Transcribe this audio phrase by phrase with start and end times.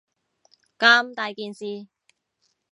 [0.79, 1.85] 咁大件事